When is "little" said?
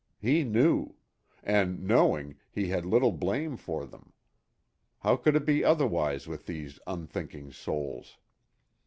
2.87-3.11